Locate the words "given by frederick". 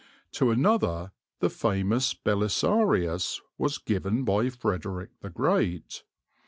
3.77-5.11